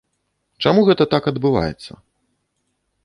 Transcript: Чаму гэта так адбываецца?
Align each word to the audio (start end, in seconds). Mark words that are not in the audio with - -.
Чаму 0.65 0.85
гэта 0.87 1.03
так 1.13 1.23
адбываецца? 1.33 1.91